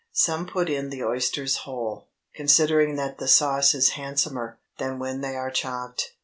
Some 0.13 0.47
put 0.47 0.67
in 0.67 0.89
the 0.89 1.03
oysters 1.03 1.57
whole, 1.57 2.07
considering 2.33 2.95
that 2.95 3.19
the 3.19 3.27
sauce 3.27 3.75
is 3.75 3.89
handsomer 3.89 4.57
than 4.79 4.97
when 4.97 5.21
they 5.21 5.35
are 5.35 5.51
chopped. 5.51 6.13